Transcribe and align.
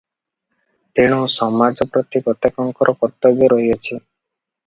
ତେଣୁ 0.99 1.19
ସମାଜ 1.33 1.85
ପ୍ରତି 1.91 2.21
ପ୍ରତ୍ୟେକଙ୍କର 2.29 2.95
କର୍ତ୍ତବ୍ୟ 3.03 3.51
ରହିଅଛି। 3.55 4.01